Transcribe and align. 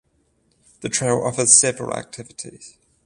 The 0.79 0.89
trail 0.89 1.17
offers 1.23 1.53
several 1.53 1.95
activities. 1.95 2.75